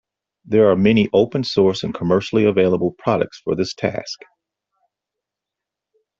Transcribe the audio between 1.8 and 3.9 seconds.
and commercially available products for this